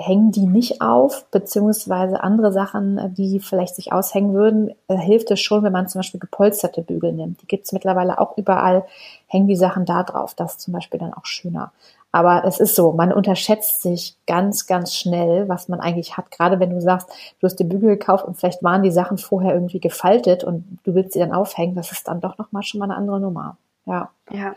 [0.00, 5.40] hängen die nicht auf, beziehungsweise andere Sachen, die vielleicht sich aushängen würden, äh, hilft es
[5.40, 7.42] schon, wenn man zum Beispiel gepolsterte Bügel nimmt.
[7.42, 8.84] Die gibt es mittlerweile auch überall,
[9.26, 10.34] hängen die Sachen da drauf.
[10.34, 11.72] Das ist zum Beispiel dann auch schöner.
[12.12, 16.30] Aber es ist so, man unterschätzt sich ganz, ganz schnell, was man eigentlich hat.
[16.30, 17.08] Gerade wenn du sagst,
[17.40, 20.94] du hast die Bügel gekauft und vielleicht waren die Sachen vorher irgendwie gefaltet und du
[20.94, 23.56] willst sie dann aufhängen, das ist dann doch nochmal schon mal eine andere Nummer.
[23.86, 24.10] Ja.
[24.32, 24.54] Ja.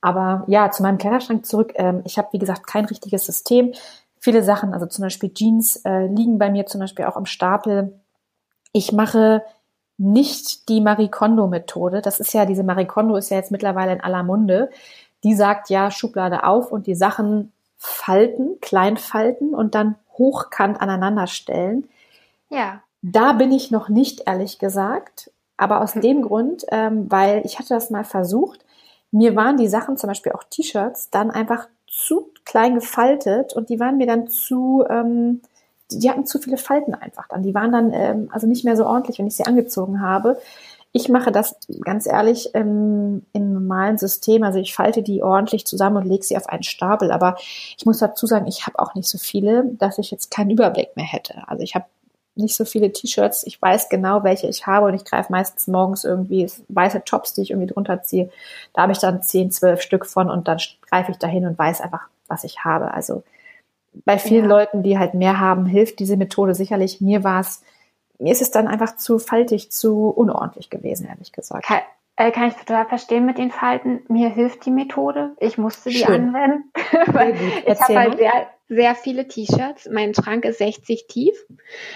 [0.00, 1.72] Aber ja, zu meinem Kleiderschrank zurück.
[1.76, 3.72] Ähm, ich habe, wie gesagt, kein richtiges System
[4.22, 8.00] viele Sachen, also zum Beispiel Jeans äh, liegen bei mir zum Beispiel auch am Stapel.
[8.72, 9.42] Ich mache
[9.98, 12.02] nicht die Marie Kondo Methode.
[12.02, 14.70] Das ist ja, diese Marie Kondo ist ja jetzt mittlerweile in aller Munde.
[15.24, 21.26] Die sagt ja Schublade auf und die Sachen falten, klein falten und dann hochkant aneinander
[21.26, 21.88] stellen.
[22.48, 22.80] Ja.
[23.02, 25.32] Da bin ich noch nicht, ehrlich gesagt.
[25.56, 28.64] Aber aus dem Grund, ähm, weil ich hatte das mal versucht,
[29.10, 33.78] mir waren die Sachen, zum Beispiel auch T-Shirts, dann einfach zu klein gefaltet und die
[33.78, 35.42] waren mir dann zu, ähm,
[35.90, 37.42] die, die hatten zu viele Falten einfach dann.
[37.42, 40.40] Die waren dann ähm, also nicht mehr so ordentlich, wenn ich sie angezogen habe.
[40.92, 44.42] Ich mache das ganz ehrlich ähm, im normalen System.
[44.42, 47.12] Also ich falte die ordentlich zusammen und lege sie auf einen Stapel.
[47.12, 47.36] Aber
[47.76, 50.96] ich muss dazu sagen, ich habe auch nicht so viele, dass ich jetzt keinen Überblick
[50.96, 51.42] mehr hätte.
[51.46, 51.86] Also ich habe
[52.34, 53.44] nicht so viele T-Shirts.
[53.46, 57.42] Ich weiß genau, welche ich habe und ich greife meistens morgens irgendwie weiße Tops, die
[57.42, 58.30] ich irgendwie drunter ziehe.
[58.72, 61.80] Da habe ich dann 10, 12 Stück von und dann greife ich dahin und weiß
[61.80, 62.94] einfach, was ich habe.
[62.94, 63.22] Also
[64.04, 64.50] bei vielen ja.
[64.50, 67.00] Leuten, die halt mehr haben, hilft diese Methode sicherlich.
[67.00, 67.62] Mir war es,
[68.18, 71.66] mir ist es dann einfach zu faltig, zu unordentlich gewesen, ehrlich gesagt.
[71.66, 71.80] Kann,
[72.16, 74.00] äh, kann ich total verstehen mit den Falten.
[74.08, 75.32] Mir hilft die Methode.
[75.38, 76.34] Ich musste die Schön.
[76.34, 76.70] anwenden.
[77.66, 79.88] ich habe halt sehr, sehr viele T-Shirts.
[79.90, 81.34] Mein Schrank ist 60 tief.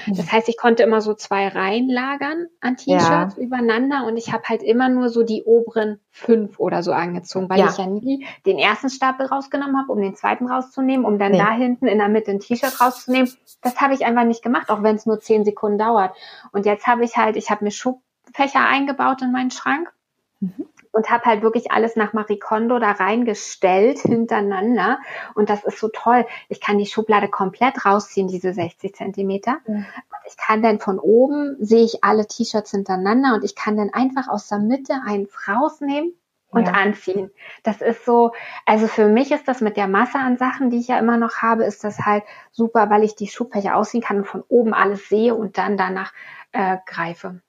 [0.07, 3.43] Das heißt, ich konnte immer so zwei Reihen lagern an T-Shirts ja.
[3.43, 7.61] übereinander und ich habe halt immer nur so die oberen fünf oder so angezogen, weil
[7.61, 7.69] ja.
[7.71, 11.39] ich ja nie den ersten Stapel rausgenommen habe, um den zweiten rauszunehmen, um dann nee.
[11.39, 13.33] da hinten in der Mitte ein T-Shirt rauszunehmen.
[13.63, 16.15] Das habe ich einfach nicht gemacht, auch wenn es nur zehn Sekunden dauert.
[16.53, 19.93] Und jetzt habe ich halt, ich habe mir Schubfächer eingebaut in meinen Schrank.
[20.41, 24.99] Mhm und habe halt wirklich alles nach Marie Kondo da reingestellt hintereinander.
[25.35, 26.25] Und das ist so toll.
[26.49, 29.59] Ich kann die Schublade komplett rausziehen, diese 60 Zentimeter.
[29.67, 29.85] Ja.
[30.27, 34.29] Ich kann dann von oben, sehe ich alle T-Shirts hintereinander und ich kann dann einfach
[34.29, 36.15] aus der Mitte eins rausnehmen
[36.49, 36.73] und ja.
[36.73, 37.31] anziehen.
[37.63, 38.33] Das ist so,
[38.65, 41.43] also für mich ist das mit der Masse an Sachen, die ich ja immer noch
[41.43, 45.11] habe, ist das halt super, weil ich die Schubfächer ausziehen kann und von oben alles
[45.11, 46.15] sehe und dann danach
[46.53, 47.43] äh, greife.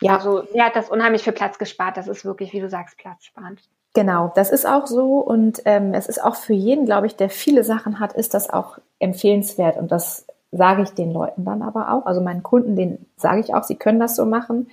[0.00, 0.16] Ja.
[0.16, 1.96] Also mir hat das unheimlich viel Platz gespart.
[1.96, 3.60] Das ist wirklich, wie du sagst, platzsparend.
[3.92, 7.28] Genau, das ist auch so und ähm, es ist auch für jeden, glaube ich, der
[7.28, 11.92] viele Sachen hat, ist das auch empfehlenswert und das sage ich den Leuten dann aber
[11.92, 14.68] auch, also meinen Kunden, denen sage ich auch, sie können das so machen.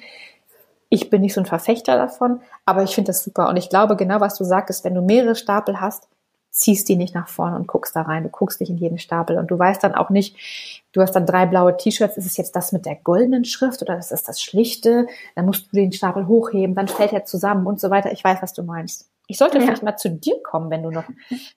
[0.89, 3.95] Ich bin nicht so ein Verfechter davon, aber ich finde das super und ich glaube
[3.95, 6.07] genau, was du sagst, wenn du mehrere Stapel hast,
[6.57, 8.23] ziehst die nicht nach vorne und guckst da rein.
[8.23, 10.35] Du guckst nicht in jeden Stapel und du weißt dann auch nicht,
[10.91, 13.97] du hast dann drei blaue T-Shirts, ist es jetzt das mit der goldenen Schrift oder
[13.97, 15.07] ist es das schlichte?
[15.35, 18.11] Dann musst du den Stapel hochheben, dann fällt er zusammen und so weiter.
[18.11, 19.09] Ich weiß, was du meinst.
[19.27, 19.65] Ich sollte ja.
[19.65, 21.03] vielleicht mal zu dir kommen, wenn du noch,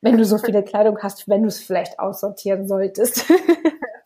[0.02, 3.24] wenn du so viele Kleidung hast, wenn du es vielleicht aussortieren solltest.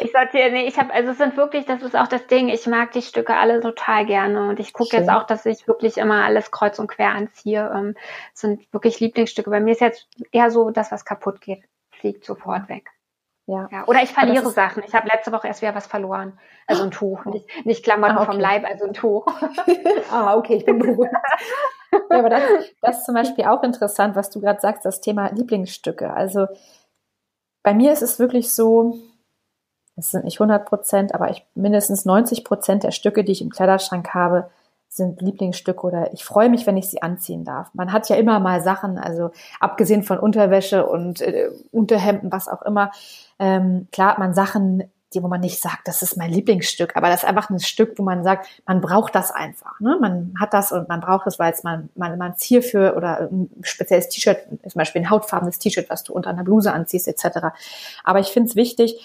[0.00, 2.66] ich sortiere, nee, ich habe, also es sind wirklich, das ist auch das Ding, ich
[2.66, 6.24] mag die Stücke alle total gerne und ich gucke jetzt auch, dass ich wirklich immer
[6.24, 7.70] alles kreuz und quer anziehe.
[7.74, 7.94] Ähm,
[8.34, 9.50] sind wirklich Lieblingsstücke.
[9.50, 12.90] Bei mir ist jetzt eher so, dass was kaputt geht, fliegt sofort weg.
[13.46, 13.68] Ja.
[13.72, 13.86] ja.
[13.86, 14.84] Oder ich verliere Sachen.
[14.86, 16.38] Ich habe letzte Woche erst wieder was verloren.
[16.66, 17.24] Also ein Tuch.
[17.24, 18.32] Nicht, nicht Klamotten ah, okay.
[18.32, 19.26] vom Leib, also ein Tuch.
[20.10, 21.12] ah, okay, ich bin beruhigt.
[21.92, 22.42] ja, aber das,
[22.80, 26.12] das ist zum Beispiel auch interessant, was du gerade sagst, das Thema Lieblingsstücke.
[26.12, 26.46] Also
[27.62, 28.94] bei mir ist es wirklich so,
[29.96, 33.50] es sind nicht 100 Prozent, aber ich, mindestens 90 Prozent der Stücke, die ich im
[33.50, 34.50] Kleiderschrank habe,
[34.88, 37.70] sind Lieblingsstücke oder ich freue mich, wenn ich sie anziehen darf.
[37.72, 42.60] Man hat ja immer mal Sachen, also abgesehen von Unterwäsche und äh, Unterhemden, was auch
[42.62, 42.90] immer.
[43.38, 47.08] Ähm, klar hat man Sachen, die, wo man nicht sagt, das ist mein Lieblingsstück, aber
[47.08, 49.80] das ist einfach ein Stück, wo man sagt, man braucht das einfach.
[49.80, 49.96] Ne?
[50.00, 53.30] Man hat das und man braucht es, weil es man, man, man es hierfür oder
[53.30, 57.48] ein spezielles T-Shirt, zum Beispiel ein hautfarbenes T-Shirt, was du unter einer Bluse anziehst, etc.
[58.04, 59.00] Aber ich finde es wichtig,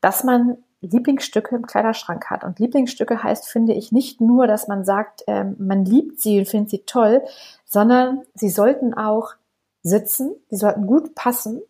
[0.00, 2.42] dass man Lieblingsstücke im Kleiderschrank hat.
[2.42, 6.48] Und Lieblingsstücke heißt, finde ich, nicht nur, dass man sagt, ähm, man liebt sie und
[6.48, 7.22] findet sie toll,
[7.66, 9.34] sondern sie sollten auch
[9.82, 11.60] sitzen, sie sollten gut passen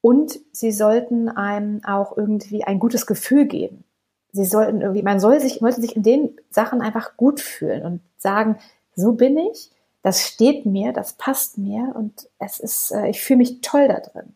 [0.00, 3.84] und sie sollten einem auch irgendwie ein gutes Gefühl geben.
[4.32, 8.00] Sie sollten irgendwie, man soll sich, sollte sich in den Sachen einfach gut fühlen und
[8.18, 8.58] sagen,
[8.94, 9.70] so bin ich,
[10.02, 14.00] das steht mir, das passt mir und es ist, äh, ich fühle mich toll da
[14.00, 14.34] drin.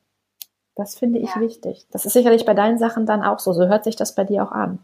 [0.83, 1.40] Das finde ich ja.
[1.40, 1.87] wichtig.
[1.92, 3.53] Das ist sicherlich bei deinen Sachen dann auch so.
[3.53, 4.81] So hört sich das bei dir auch an.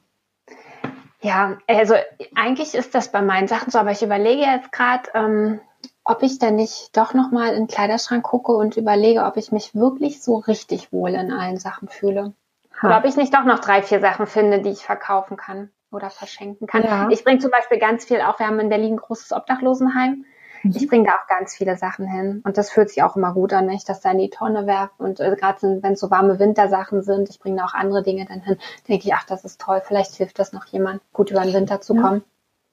[1.21, 1.95] Ja, also
[2.37, 5.61] eigentlich ist das bei meinen Sachen so, aber ich überlege jetzt gerade, ähm,
[6.05, 9.75] ob ich dann nicht doch nochmal in den Kleiderschrank gucke und überlege, ob ich mich
[9.75, 12.33] wirklich so richtig wohl in allen Sachen fühle.
[12.81, 12.87] Ha.
[12.87, 16.11] Oder ob ich nicht doch noch drei, vier Sachen finde, die ich verkaufen kann oder
[16.11, 16.85] verschenken kann.
[16.85, 17.09] Ja.
[17.11, 20.25] Ich bringe zum Beispiel ganz viel auch, wir haben in Berlin ein großes Obdachlosenheim.
[20.69, 20.77] Mhm.
[20.77, 22.43] Ich bringe da auch ganz viele Sachen hin.
[22.45, 24.67] Und das fühlt sich auch immer gut an, wenn ich das da in die Tonne
[24.67, 24.93] werfe.
[24.99, 28.27] Und äh, gerade wenn es so warme Wintersachen sind, ich bringe da auch andere Dinge
[28.27, 31.43] dann hin, denke ich, ach, das ist toll, vielleicht hilft das noch jemand, gut über
[31.43, 32.03] den Winter zu ja.
[32.03, 32.25] kommen.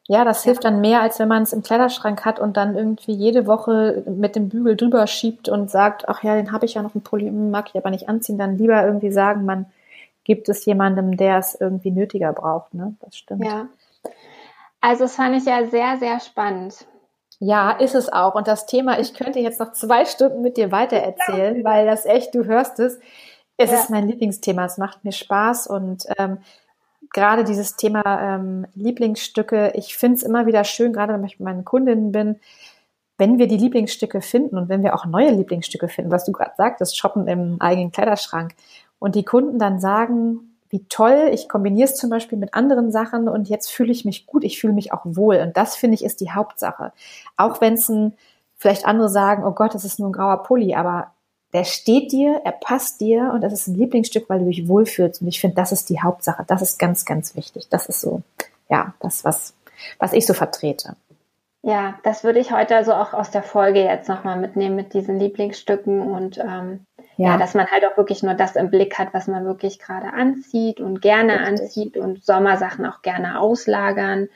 [0.08, 3.14] Ja, das hilft dann mehr, als wenn man es im Kleiderschrank hat und dann irgendwie
[3.14, 6.84] jede Woche mit dem Bügel drüber schiebt und sagt, ach ja, den habe ich ja
[6.84, 8.38] noch einen Pulli, hm, mag ich aber nicht anziehen.
[8.38, 9.66] Dann lieber irgendwie sagen, man
[10.24, 12.76] gibt es jemandem, der es irgendwie nötiger braucht.
[12.76, 12.96] Ne?
[13.00, 13.46] Das stimmt.
[13.46, 13.68] Ja.
[14.80, 16.86] Also das fand ich ja sehr, sehr spannend.
[17.40, 18.36] Ja, ist es auch.
[18.36, 22.06] Und das Thema, ich könnte jetzt noch zwei Stunden mit dir weiter erzählen, weil das
[22.06, 23.00] echt, du hörst es.
[23.58, 23.78] Es ja.
[23.78, 24.66] ist mein Lieblingsthema.
[24.66, 26.40] Es macht mir Spaß und ähm,
[27.14, 31.46] gerade dieses Thema ähm, Lieblingsstücke, ich finde es immer wieder schön, gerade wenn ich mit
[31.46, 32.40] meinen Kundinnen bin,
[33.18, 36.54] wenn wir die Lieblingsstücke finden und wenn wir auch neue Lieblingsstücke finden, was du gerade
[36.58, 38.56] sagtest, shoppen im eigenen Kleiderschrank
[39.00, 43.30] und die Kunden dann sagen, wie toll, ich kombiniere es zum Beispiel mit anderen Sachen
[43.30, 45.38] und jetzt fühle ich mich gut, ich fühle mich auch wohl.
[45.38, 46.92] Und das finde ich ist die Hauptsache.
[47.38, 47.90] Auch wenn es
[48.58, 51.12] vielleicht andere sagen, oh Gott, das ist nur ein grauer Pulli, aber
[51.54, 55.22] der steht dir, er passt dir und das ist ein Lieblingsstück, weil du dich wohlfühlst.
[55.22, 56.44] Und ich finde, das ist die Hauptsache.
[56.46, 57.70] Das ist ganz, ganz wichtig.
[57.70, 58.22] Das ist so,
[58.70, 59.54] ja, das, was,
[59.98, 60.98] was ich so vertrete.
[61.62, 65.18] Ja, das würde ich heute also auch aus der Folge jetzt nochmal mitnehmen mit diesen
[65.18, 66.82] Lieblingsstücken und ähm,
[67.18, 67.32] ja.
[67.32, 67.38] ja.
[67.38, 70.80] dass man halt auch wirklich nur das im Blick hat, was man wirklich gerade anzieht
[70.80, 71.48] und gerne Richtig.
[71.48, 74.30] anzieht und Sommersachen auch gerne auslagern.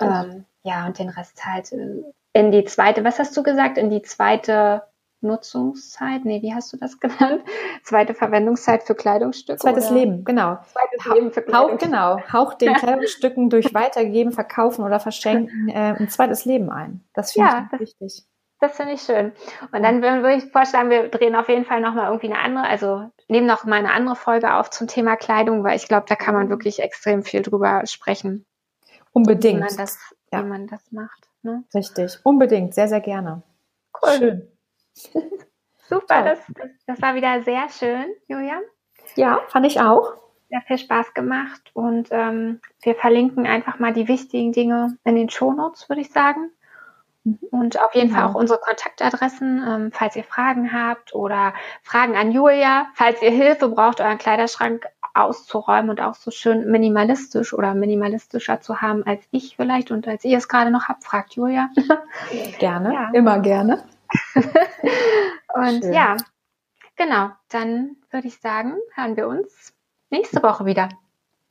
[0.00, 3.90] Ähm, ja, und den Rest halt äh, in die zweite, was hast du gesagt, in
[3.90, 4.82] die zweite
[5.20, 7.42] Nutzungszeit, nee, wie hast du das genannt?
[7.82, 9.58] Zweite Verwendungszeit für Kleidungsstücke?
[9.58, 10.00] Zweites oder?
[10.00, 10.58] Leben, genau.
[10.66, 12.20] Zweites ha Leben für Hauch, genau.
[12.32, 17.02] Haucht den Kleidungsstücken durch Weitergeben, Verkaufen oder Verschenken äh, ein zweites Leben ein.
[17.14, 18.24] Das finde ja, ich wichtig.
[18.64, 19.32] Das finde ich schön.
[19.72, 23.10] Und dann würde ich vorschlagen, wir drehen auf jeden Fall nochmal irgendwie eine andere, also
[23.28, 26.34] nehmen noch mal eine andere Folge auf zum Thema Kleidung, weil ich glaube, da kann
[26.34, 28.46] man wirklich extrem viel drüber sprechen.
[29.12, 29.58] Unbedingt.
[29.58, 29.98] Wie man das,
[30.32, 30.42] ja.
[30.42, 31.28] wie man das macht.
[31.42, 31.62] Ne?
[31.74, 33.42] Richtig, unbedingt, sehr, sehr gerne.
[34.02, 34.16] Cool.
[34.16, 34.48] Schön.
[35.86, 36.38] Super, das,
[36.86, 38.62] das war wieder sehr schön, Julia.
[39.14, 40.14] Ja, fand ich auch.
[40.48, 45.28] Sehr viel Spaß gemacht und ähm, wir verlinken einfach mal die wichtigen Dinge in den
[45.28, 46.50] Shownotes, würde ich sagen.
[47.24, 47.38] Mhm.
[47.50, 48.20] Und auf jeden genau.
[48.20, 53.30] Fall auch unsere Kontaktadressen, ähm, falls ihr Fragen habt oder Fragen an Julia, falls ihr
[53.30, 59.24] Hilfe braucht, euren Kleiderschrank auszuräumen und auch so schön minimalistisch oder minimalistischer zu haben als
[59.30, 61.70] ich vielleicht und als ihr es gerade noch habt, fragt Julia.
[62.58, 63.10] Gerne, ja.
[63.12, 63.84] immer gerne.
[65.54, 65.92] und schön.
[65.92, 66.16] ja,
[66.96, 69.72] genau, dann würde ich sagen, hören wir uns
[70.10, 70.88] nächste Woche wieder.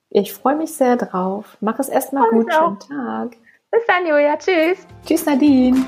[0.10, 1.58] Ich freue mich sehr drauf.
[1.60, 2.54] Mach es erstmal gut.
[2.54, 3.38] Schönen Tag.
[3.74, 4.38] Bis dann, Julia.
[4.38, 4.86] Tschüss.
[5.04, 5.84] Tschüss, Nadine.